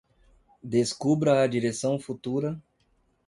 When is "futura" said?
1.99-2.59